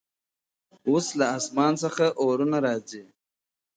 [0.87, 3.03] اوس له اسمان څخه اورونـــــــه راځـــــــي_